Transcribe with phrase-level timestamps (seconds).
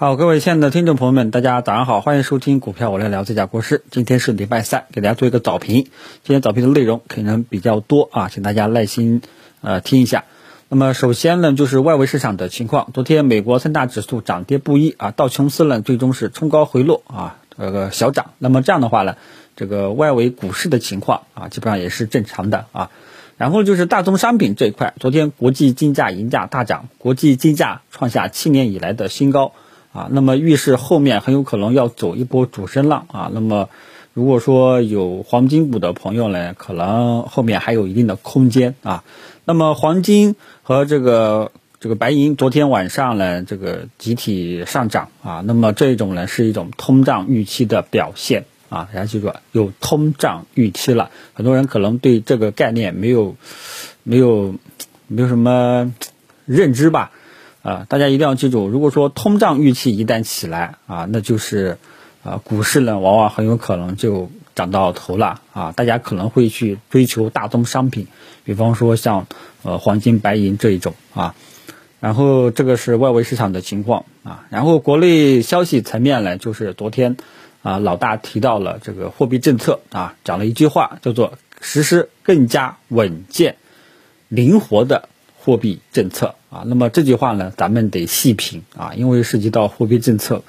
[0.00, 3.84] 好，各位亲爱的听众朋友们，大家早上好，欢迎收听股票我来聊这家国师。
[3.90, 5.84] 今天是礼拜三，给大家做一个早评。
[6.24, 9.20] 今天早评的内容可能比较多啊，请大家耐心
[9.60, 10.24] 呃听一下。
[10.70, 12.88] 那么首先呢，就是外围市场的情况。
[12.94, 18.30] 昨天美国三大指数涨跌不一啊，道琼斯呢最终是冲高回落啊，这个小涨。
[18.38, 19.16] 那么这样的话呢，
[19.54, 22.90] 这个外围股市的情况啊，基本上也是正常的啊。
[23.36, 29.52] 然后就是大宗商品这一块，昨天国际金价、银价大涨，国际金价创下七年以来的新高。
[29.92, 33.30] 啊，那么预示后面很有可能要走一波主升浪啊。
[33.34, 33.68] 那么，
[34.14, 39.02] 如果说有黄金股的朋友呢，可能后面还有一定的空间啊。
[39.44, 45.42] 那么黄金和这个这个白银昨天晚上呢，这个集体上涨啊。
[45.44, 48.88] 那么这种呢是一种通胀预期的表现啊。
[48.92, 53.34] 大家记住，有通胀预期了，很多人可能对这个概念没有
[54.04, 54.54] 没有
[55.08, 55.92] 没有什么
[56.46, 57.10] 认知吧。
[57.62, 61.78] 啊，大家一定要记住，如果说通胀预期一旦起来啊，那就是
[62.24, 65.72] 啊，股市呢往往很有可能就涨到头了啊。
[65.72, 68.06] 大家可能会去追求大宗商品，
[68.44, 69.26] 比方说像
[69.62, 71.34] 呃黄金、白银这一种啊。
[72.00, 74.46] 然后这个是外围市场的情况啊。
[74.50, 77.16] 然后国内消息层面呢，就是昨天
[77.62, 83.56] 啊老大提到了这个货币政策啊，讲了一句话，叫做实施更加稳健、
[84.28, 85.08] 灵活的。
[85.42, 90.42] 货币政策啊，那么这句话呢，咱们得细品啊，因为涉及到货币政策，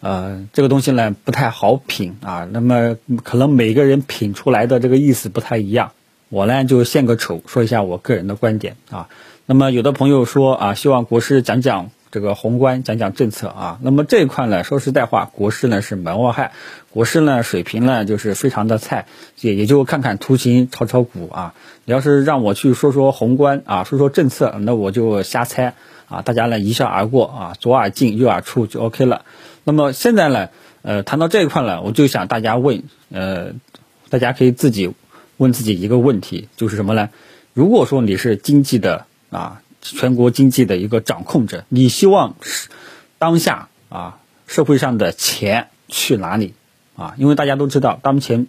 [0.00, 5.92] 呃，这个东西呢不太好品啊，那么可能每个人品出来的这个意思不太一样，
[6.28, 9.08] 我呢就献个丑，说一下我个人的观点啊。
[9.44, 11.90] 那么有的朋友说啊，希望国师讲讲。
[12.10, 16.50] 这个宏观讲讲政策啊，那么这一块呢，说实在话，国师呢是门外汉，
[16.90, 19.06] 国师呢水平呢就是非常的菜，
[19.40, 21.54] 也也就看看图形炒炒股啊。
[21.84, 25.74] 你要是让我去说说宏观啊，说说政策，那我就瞎猜
[26.08, 29.24] 啊，大家呢一笑而过啊，左耳进右耳出就 OK 了。
[29.62, 30.48] 那么现在呢，
[30.82, 33.52] 呃，谈到这一块呢，我就想大家问，呃，
[34.08, 34.92] 大家可以自己
[35.36, 37.08] 问自己一个问题，就是什么呢？
[37.54, 39.62] 如果说你是经济的啊。
[39.82, 42.68] 全国经济的一个掌控者，你希望是
[43.18, 46.54] 当下啊社会上的钱去哪里
[46.96, 47.14] 啊？
[47.16, 48.46] 因为大家都知道，当前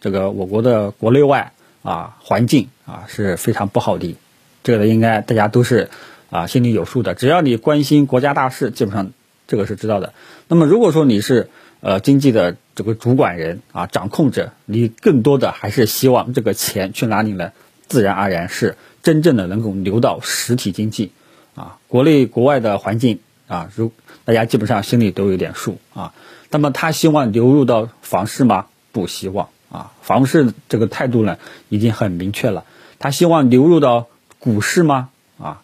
[0.00, 1.52] 这个我国的国内外
[1.82, 4.16] 啊环境啊是非常不好的，
[4.62, 5.90] 这个应该大家都是
[6.30, 7.14] 啊心里有数的。
[7.14, 9.10] 只要你关心国家大事，基本上
[9.46, 10.12] 这个是知道的。
[10.46, 11.50] 那么如果说你是
[11.80, 17.50] 呃经济的这个主管人啊掌控者，你更多的还是希望这个钱去哪里呢？
[17.88, 18.76] 自然而然是。
[19.08, 21.12] 真正的能够流到实体经济，
[21.54, 23.90] 啊，国内国外的环境啊，如
[24.26, 26.12] 大家基本上心里都有点数啊。
[26.50, 28.66] 那么他希望流入到房市吗？
[28.92, 29.92] 不希望啊。
[30.02, 31.38] 房市这个态度呢，
[31.70, 32.64] 已经很明确了。
[32.98, 34.08] 他希望流入到
[34.38, 35.08] 股市吗？
[35.38, 35.62] 啊，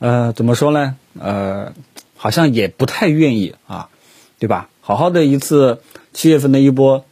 [0.00, 0.96] 呃，怎么说呢？
[1.16, 1.74] 呃，
[2.16, 3.88] 好像也不太愿意啊，
[4.40, 4.68] 对吧？
[4.80, 5.80] 好好的一次
[6.12, 7.04] 七月份的一波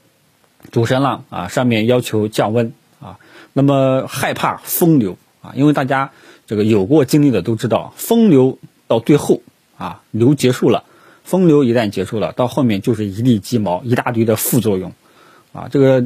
[0.73, 3.21] 主升浪啊，上面要求降温啊，
[3.53, 5.17] 那么害怕风流。
[5.43, 6.13] 啊，因为大家
[6.47, 9.43] 这个有过经历的都知道，风流到最后
[9.77, 10.85] 啊，流结束了，
[11.25, 14.93] 风流一旦结束了，到后面就是一地鸡毛，一大堆的副作用，
[15.53, 16.05] 啊，这个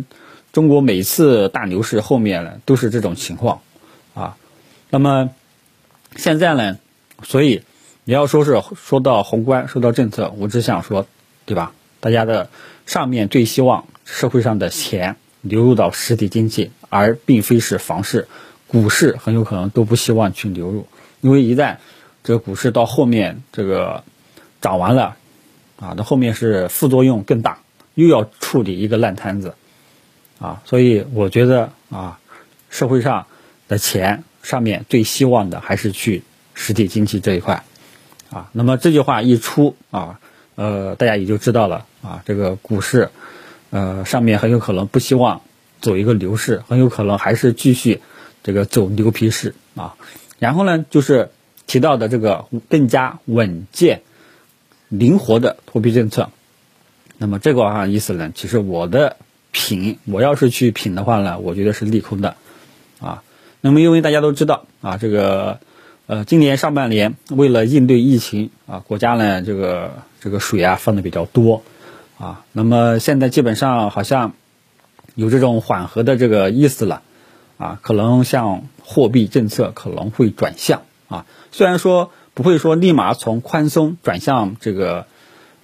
[0.52, 3.60] 中国每次大牛市后面呢都是这种情况，
[4.14, 4.36] 啊，
[4.88, 5.30] 那么
[6.16, 6.78] 现在呢，
[7.22, 7.62] 所以
[8.04, 11.06] 你要说是说到宏观，说到政策，我只想说，
[11.44, 11.72] 对吧？
[12.00, 12.48] 大家的
[12.86, 18.28] 上面最希望社会上的钱流入到实体经济，而并非是房市。
[18.68, 20.86] 股市很有可能都不希望去流入，
[21.20, 21.76] 因为一旦
[22.24, 24.02] 这个股市到后面这个
[24.60, 25.16] 涨完了，
[25.78, 27.58] 啊，那后面是副作用更大，
[27.94, 29.54] 又要处理一个烂摊子，
[30.40, 32.18] 啊，所以我觉得啊，
[32.68, 33.26] 社会上
[33.68, 37.62] 的钱上面最希望的还是去实体经济这一块，
[38.30, 40.18] 啊，那么这句话一出啊，
[40.56, 43.10] 呃，大家也就知道了啊，这个股市，
[43.70, 45.40] 呃，上面很有可能不希望
[45.80, 48.02] 走一个牛市，很有可能还是继续。
[48.46, 49.96] 这个走牛皮式啊，
[50.38, 51.30] 然后呢，就是
[51.66, 54.02] 提到的这个更加稳健、
[54.88, 56.30] 灵活的货币政策。
[57.18, 59.16] 那么这个啊意思呢，其实我的
[59.50, 62.36] 品，我要是去品的话呢，我觉得是利空的
[63.00, 63.24] 啊。
[63.60, 65.58] 那么因为大家都知道啊，这个
[66.06, 71.64] 呃，今年上半年为了应对疫情啊，国家呢这个这个水啊放的比较多
[72.16, 72.44] 啊。
[72.52, 74.34] 那么现在基本上好像
[75.16, 77.02] 有这种缓和的这个意思了。
[77.58, 85.06] 啊，可能像货币政策可能会转向啊，虽然说不会说立马从宽松转向这个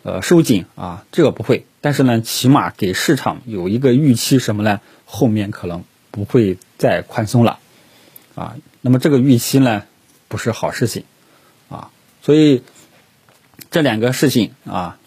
[0.02, 4.80] 呃收紧啊，这个不会，但是呢，起码给市场有一个预期什么呢？
[5.04, 7.58] 后面可能不会再宽松了
[8.34, 8.56] 啊。
[8.80, 9.82] 那么这个预期呢，
[10.28, 11.04] 不是好事情
[11.68, 11.90] 啊，
[12.22, 12.62] 所以
[13.70, 14.98] 这两个事情啊，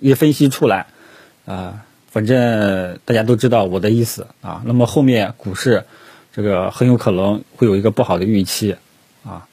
[0.00, 0.86] 一分析出来
[1.44, 4.62] 啊，反正大家都知道我的意思啊。
[4.64, 5.86] 那么后面股市
[6.32, 8.76] 这个很有可能会有一个不好的预期
[9.24, 9.46] 啊。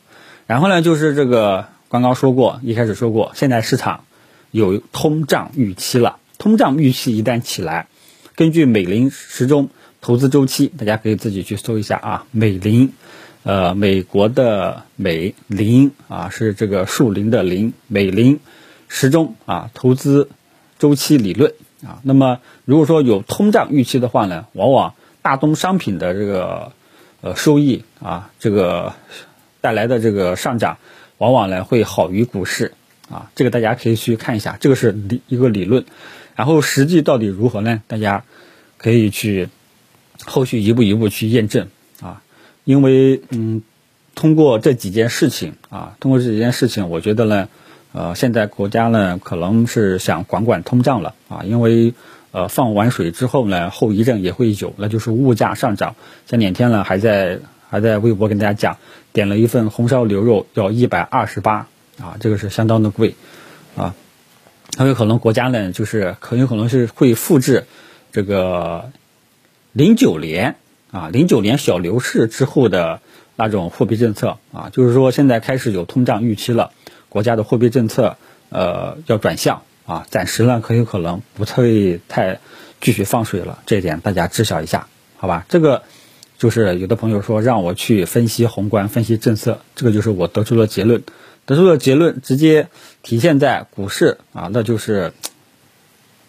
[0.45, 4.05] 然后呢，就是这个刚刚说过，一开始说过，现在市场
[4.51, 6.17] 有通胀预期了。
[6.37, 7.87] 通胀预期一旦起来，
[8.35, 9.69] 根据美林时钟
[10.01, 12.93] 投资周期，大家可以自己去搜一下啊，美林。
[13.43, 18.41] 呃，美国的美林啊，是这个树林的林，美林
[18.89, 20.27] 时钟啊，投资
[20.79, 22.01] 周期理论啊。
[22.03, 24.95] 那么，如果说有通胀预期的话呢，往往
[25.27, 26.71] 大宗商品的这个
[27.19, 28.93] 呃收益啊，这个
[29.59, 30.77] 带来的这个上涨，
[31.17, 32.71] 往往呢会好于股市
[33.11, 33.29] 啊。
[33.35, 35.83] 这个大家可以去看一下，这个是理一个理论。
[36.37, 37.83] 然后实际到底如何呢？
[37.87, 38.23] 大家
[38.77, 39.49] 可以去
[40.23, 41.67] 后续一步一步去验证
[41.99, 42.21] 啊。
[42.63, 43.61] 因为嗯，
[44.15, 47.49] 通过这几件事情啊，通过这几件事情，我觉得呢，
[47.91, 51.93] 呃，现在国家呢可能是想管管通胀了啊，因为
[52.31, 55.95] 呃放完水之后呢，后遗症也会有，那就是物价上涨。
[56.25, 57.39] 前两天呢还在
[57.69, 58.77] 还在微博跟大家讲，
[59.13, 61.67] 点了一份红烧牛肉要一百二十八
[61.99, 63.15] 啊，这个是相当的贵
[63.75, 63.95] 啊，
[64.77, 67.65] 很有可能国家呢就是很有可能是会复制
[68.11, 68.91] 这个
[69.71, 70.55] 零九年。
[70.89, 73.01] 啊，零九年小牛市之后的
[73.35, 76.71] 那种货币政策啊，就是说现在开始有通胀预期了，
[77.09, 78.15] 国家的货币政策
[78.49, 82.39] 呃要转向啊，暂时呢很有可能不会太
[82.79, 85.45] 继续放水了，这一点大家知晓一下，好吧？
[85.49, 85.81] 这个
[86.37, 91.03] 就是有的朋友说让我去分析宏观、分析政策，这个就是我得出的结论，
[91.45, 92.67] 得出的结论直接
[93.01, 95.13] 体现在股市啊，那就是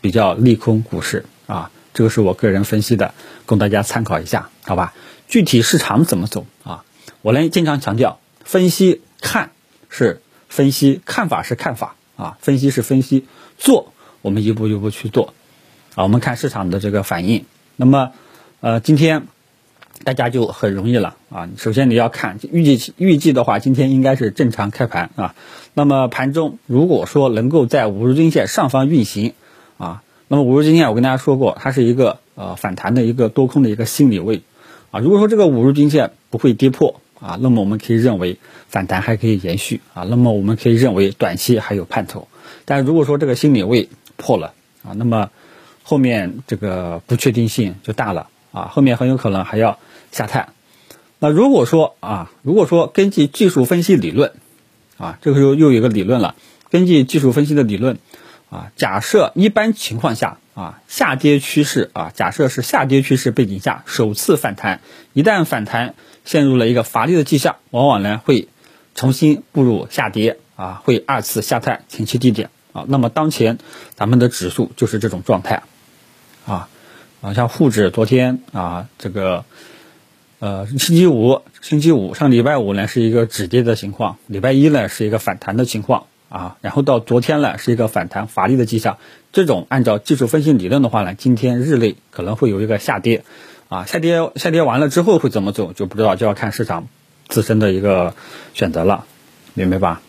[0.00, 1.70] 比较利空股市啊。
[1.92, 3.12] 这个是我个人分析的，
[3.44, 4.94] 供大家参考一下，好吧？
[5.26, 6.84] 具体市场怎么走啊？
[7.22, 9.50] 我呢经常强调，分析看
[9.90, 13.24] 是分析，看法是看法啊，分析是分析，
[13.56, 15.32] 做我们一步一步去做
[15.94, 16.02] 啊。
[16.02, 17.46] 我们看市场的这个反应。
[17.76, 18.12] 那么，
[18.60, 19.28] 呃，今天
[20.04, 21.48] 大家就很容易了啊。
[21.56, 25.34] 首先你要看预计预计的话，今天应该是正常开盘啊。
[25.72, 29.32] 那么盘中如果说能够在五日均线上方运行
[29.78, 30.02] 啊。
[30.30, 34.42] 那么五日均线，我跟大家说过，它是一个呃反弹的一个多空的一个心理位，
[34.90, 38.38] 啊，如果说这个五日均线不会跌破啊，那么我们可以认为
[38.68, 42.28] 反弹还可以延续啊，那么我们可以认为短期还有盼头。
[42.64, 45.30] 但如果说这个心理位破了啊，那么
[45.82, 49.78] 后面这个不确定性就大了啊，后面很有可能还要
[50.12, 50.50] 下探。
[51.18, 54.32] 那如果说啊，如果说根据技术分析理论
[54.96, 56.34] 啊，这个时候又有一个理论了，
[56.70, 57.98] 根据技术分析的理论。
[58.50, 64.80] 啊，假设一般情况下啊，下跌趋势啊，假设是下跌趋势背景下首次反弹，
[65.12, 65.94] 一旦反弹
[66.28, 68.48] 陷入了一个乏力的迹象，往往呢会
[68.94, 72.84] 重新步入下跌啊，会二次下探前期低点啊。
[72.86, 73.56] 那么当前
[73.94, 75.62] 咱们的指数就是这种状态
[76.44, 76.68] 啊
[77.22, 79.46] 啊，像沪指昨天啊，这个
[80.38, 86.04] 呃星期五星期五上礼拜五呢是一个止跌的情况，礼拜一呢是一个反弹的情况。
[86.28, 88.98] 啊，然后到昨天呢是一个反弹乏力的迹象，
[89.32, 93.24] 这种按照技术分析理论的话呢，今天日内可能会有一个下跌，
[93.68, 96.88] 啊，下跌下跌完了之后会怎么走就不知道，就要看市场
[97.28, 98.14] 自身的一个
[98.54, 99.04] 选择了，
[99.54, 100.00] 明白吧？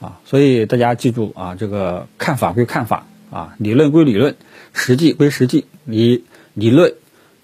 [0.00, 4.36] 啊，所以大家记住啊，这个看法归看法啊，理论归理论，
[4.72, 6.94] 实际归实际，你理论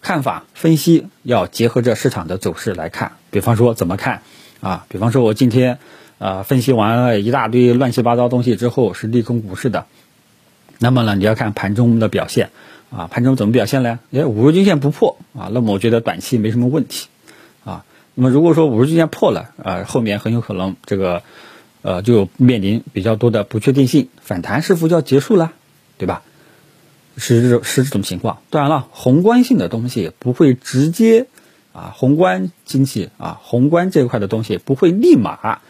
[0.00, 4.22] 看法分析要结合着市场的走势来看，比方说怎么看
[4.60, 4.86] 啊？
[4.88, 5.78] 比方说我今天。
[6.20, 9.86] 呃，分析完了一大堆乱七八糟东西之后，是利空股市的。
[10.80, 12.50] 那么呢，你要看盘中的表现
[12.90, 13.99] 啊，盘中怎么表现呢？
[14.12, 17.09] 哎，五日均线不破啊，那么我觉得短期没什么问题
[17.64, 17.85] 啊。
[18.14, 21.23] 那么如果说五日均线破了啊，后面很有可能这个
[21.83, 25.52] 呃就面临比较多的不确定性，反弹是否就要结束了，
[25.99, 26.23] 对吧？
[27.16, 28.38] 是是这种情况。
[28.50, 31.26] 当然了，宏观性的东西不会直接
[31.73, 35.61] 啊，宏观经济啊，宏观这块的东西不会立马。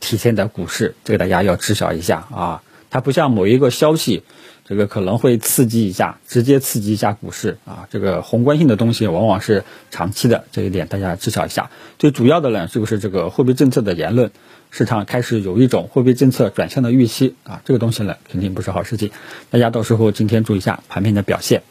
[0.00, 4.22] 体现在股市，这个大家要知晓一下啊，它不像某一个消息，
[4.66, 7.86] 这个可能会刺激一下，直接刺激一下股市啊。
[7.90, 11.70] 这个宏观性的东西往往是长期的，这一点大家知晓一下。
[11.98, 14.30] 最主要的呢，就是这个货币政策的言论，
[14.70, 19.10] 市场开始有一种货币政策转向的预期啊，这个东西呢肯定不是好事情。
[19.50, 21.62] 大家到时候今天注意一下盘面的表现，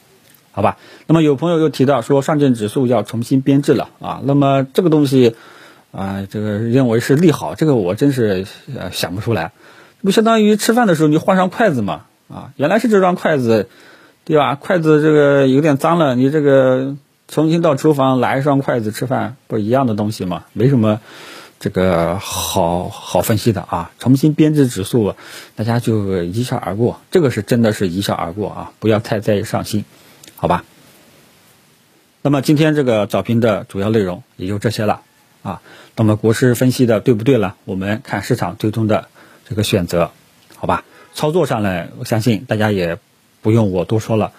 [0.51, 0.77] 好吧？
[1.07, 5.35] 那么有朋友又提到说上证指数要重新编制了啊，那么这个东西。
[5.95, 9.51] 啊，这个认为是利好，这个我真是呃想不出来，
[10.01, 12.05] 不相当于吃饭的时候你换上筷子嘛？
[12.29, 13.69] 啊，原来是这双筷子，
[14.25, 14.55] 对吧？
[14.55, 16.95] 筷子这个有点脏了，你这个
[17.27, 20.45] 重新到厨房拿一双筷子吃饭，不一样的东西吗？
[20.53, 21.01] 没什么
[21.59, 25.15] 这个好好分析的啊，重新编制指数，
[25.55, 29.85] 大家就一笑而过，这个是真的是一笑而过啊，不要太在意上心，
[30.35, 30.63] 好吧？
[32.21, 35.01] 那么今天这个早评的主要内容也就这些了
[35.41, 35.61] 啊。
[35.95, 37.55] 那么国师分析的对不对了？
[37.65, 39.09] 我们看市场最终的
[39.47, 40.11] 这个选择，
[40.55, 40.85] 好吧？
[41.13, 42.97] 操作上呢，我相信大家也
[43.41, 44.31] 不用我多说了。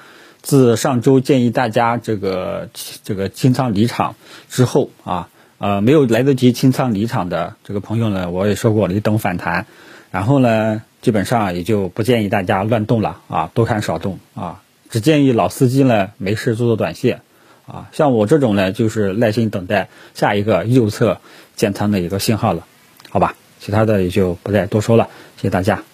[0.43, 2.69] 自上周建议大家这个
[3.03, 4.15] 这个清仓离场
[4.49, 5.29] 之后啊。
[5.57, 9.67] 呃，没有来得及清仓离场的这个朋友呢，我也说过，你等反弹，
[10.11, 17.23] 然后呢，基本上也就不建议大家乱动了啊，多看少动啊，只建议老司机呢没事做做短线
[17.67, 21.19] 啊，像我这种呢，就是耐心等待下一个右侧
[21.57, 22.67] 建仓的一个信号了，
[23.09, 25.94] 好吧，其他的也就不再多说了，谢谢大家。